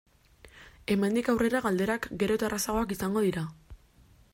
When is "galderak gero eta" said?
1.67-2.51